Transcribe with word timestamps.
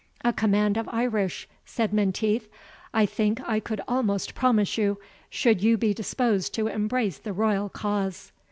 "A 0.23 0.33
command 0.33 0.77
of 0.77 0.89
Irish," 0.91 1.47
said 1.63 1.93
Menteith, 1.93 2.49
"I 2.91 3.05
think 3.05 3.39
I 3.47 3.59
could 3.59 3.81
almost 3.87 4.33
promise 4.33 4.75
you, 4.75 4.99
should 5.29 5.61
you 5.61 5.77
be 5.77 5.93
disposed 5.93 6.55
to 6.55 6.65
embrace 6.65 7.19
the 7.19 7.33
royal 7.33 7.69
cause." 7.69 8.31